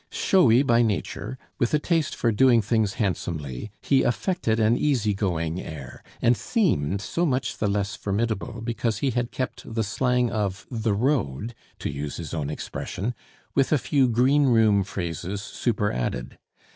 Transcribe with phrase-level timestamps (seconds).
[0.09, 5.61] Showy by nature, with a taste for doing things handsomely, he affected an easy going
[5.61, 10.65] air, and seemed so much the less formidable because he had kept the slang of
[10.71, 13.13] "the road" (to use his own expression),
[13.53, 16.39] with a few green room phrases superadded.